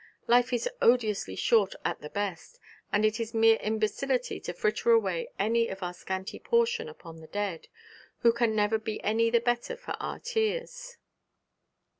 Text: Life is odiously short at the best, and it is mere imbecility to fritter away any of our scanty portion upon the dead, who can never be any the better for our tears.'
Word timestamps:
Life 0.25 0.51
is 0.51 0.67
odiously 0.81 1.35
short 1.35 1.75
at 1.85 2.01
the 2.01 2.09
best, 2.09 2.57
and 2.91 3.05
it 3.05 3.19
is 3.19 3.35
mere 3.35 3.59
imbecility 3.61 4.39
to 4.39 4.51
fritter 4.53 4.89
away 4.89 5.27
any 5.37 5.67
of 5.67 5.83
our 5.83 5.93
scanty 5.93 6.39
portion 6.39 6.89
upon 6.89 7.17
the 7.19 7.27
dead, 7.27 7.67
who 8.21 8.33
can 8.33 8.55
never 8.55 8.79
be 8.79 8.99
any 9.03 9.29
the 9.29 9.39
better 9.39 9.77
for 9.77 9.91
our 10.01 10.17
tears.' 10.17 10.97